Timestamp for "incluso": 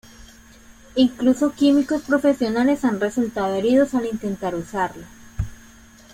0.95-1.51